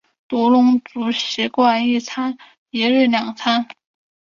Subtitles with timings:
[0.27, 1.93] 独龙族习惯一
[2.81, 3.67] 日两餐。